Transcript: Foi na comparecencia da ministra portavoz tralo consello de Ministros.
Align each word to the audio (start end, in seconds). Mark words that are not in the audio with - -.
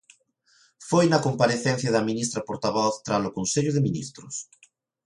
Foi 0.89 1.05
na 1.09 1.23
comparecencia 1.27 1.93
da 1.95 2.05
ministra 2.09 2.45
portavoz 2.49 2.93
tralo 3.05 3.35
consello 3.37 3.71
de 3.73 3.85
Ministros. 3.87 4.35